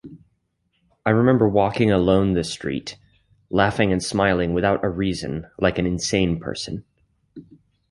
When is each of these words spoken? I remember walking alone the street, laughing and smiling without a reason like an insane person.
I 1.05 1.11
remember 1.11 1.47
walking 1.47 1.91
alone 1.91 2.33
the 2.33 2.43
street, 2.43 2.97
laughing 3.51 3.91
and 3.91 4.01
smiling 4.03 4.51
without 4.55 4.83
a 4.83 4.89
reason 4.89 5.45
like 5.59 5.77
an 5.77 5.85
insane 5.85 6.39
person. 6.39 6.85